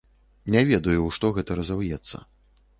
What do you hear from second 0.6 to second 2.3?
ведаю, у што гэта разаўецца.